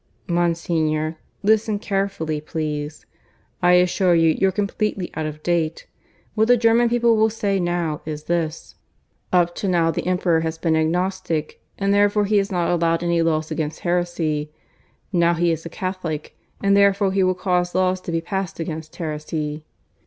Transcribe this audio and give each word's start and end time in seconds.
"Monsignor, 0.27 1.17
listen 1.43 1.77
carefully, 1.77 2.41
please. 2.41 3.05
I 3.61 3.73
assure 3.73 4.15
you 4.15 4.29
you're 4.31 4.51
completely 4.51 5.11
out 5.13 5.27
of 5.27 5.43
date. 5.43 5.85
What 6.33 6.47
the 6.47 6.57
German 6.57 6.89
people 6.89 7.15
will 7.15 7.29
say 7.29 7.59
now 7.59 8.01
is 8.03 8.23
this: 8.23 8.73
'Up 9.31 9.53
to 9.53 9.67
now 9.67 9.91
the 9.91 10.07
Emperor 10.07 10.39
has 10.39 10.57
been 10.57 10.75
agnostic, 10.75 11.61
and 11.77 11.93
therefore 11.93 12.25
he 12.25 12.37
has 12.37 12.51
not 12.51 12.71
allowed 12.71 13.03
any 13.03 13.21
laws 13.21 13.51
against 13.51 13.81
heresy. 13.81 14.51
Now 15.13 15.35
he 15.35 15.51
is 15.51 15.67
a 15.67 15.69
Catholic, 15.69 16.35
and 16.63 16.75
therefore 16.75 17.11
he 17.11 17.21
will 17.21 17.35
cause 17.35 17.75
laws 17.75 18.01
to 18.01 18.11
be 18.11 18.21
passed 18.21 18.59
against 18.59 18.95
heresy.'" 18.95 19.63